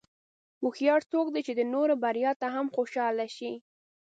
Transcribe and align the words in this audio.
هوښیار 0.61 1.01
څوک 1.11 1.27
دی 1.33 1.41
چې 1.47 1.53
د 1.55 1.61
نورو 1.73 1.93
بریا 2.03 2.31
ته 2.41 2.47
هم 2.55 2.67
خوشاله 2.75 3.27
شي. 3.35 3.51